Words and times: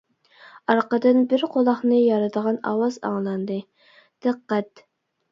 ئارقىدىن 0.73 1.17
بىر 1.33 1.43
قۇلاقنى 1.55 1.99
يارىدىغان 1.99 2.57
ئاۋاز 2.69 2.97
ئاڭلاندى:-دىققەت! 3.09 4.83